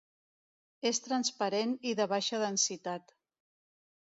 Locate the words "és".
0.91-0.99